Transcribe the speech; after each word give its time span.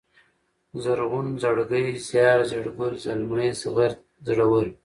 زرغون، 0.83 1.27
زړگی، 1.43 1.87
زيار، 2.07 2.39
زېړگل، 2.49 2.93
زلمی، 3.03 3.49
زغرد، 3.61 3.99
زړور 4.27 4.67